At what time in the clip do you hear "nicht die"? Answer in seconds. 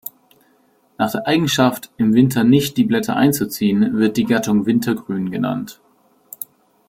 2.43-2.85